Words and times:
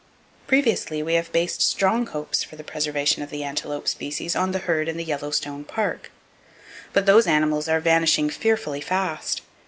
Previously, 0.47 1.03
we 1.03 1.13
have 1.13 1.31
based 1.31 1.61
strong 1.61 2.07
hopes 2.07 2.43
for 2.43 2.55
the 2.55 2.63
preservation 2.63 3.21
of 3.21 3.29
the 3.29 3.43
antelope 3.43 3.87
species 3.87 4.35
on 4.35 4.51
the 4.51 4.57
herd 4.57 4.89
in 4.89 4.97
the 4.97 5.03
Yellowstone 5.03 5.63
Park, 5.63 6.09
but 6.91 7.05
those 7.05 7.27
animals 7.27 7.67
are 7.69 7.79
vanishing 7.79 8.27
fearfully 8.31 8.81
fast. 8.81 9.43